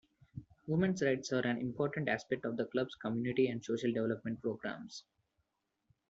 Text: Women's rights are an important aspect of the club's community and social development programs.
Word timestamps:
Women's 0.65 1.03
rights 1.03 1.31
are 1.31 1.41
an 1.45 1.59
important 1.59 2.09
aspect 2.09 2.43
of 2.45 2.57
the 2.57 2.65
club's 2.65 2.95
community 2.95 3.49
and 3.49 3.63
social 3.63 3.91
development 3.91 4.41
programs. 4.41 5.03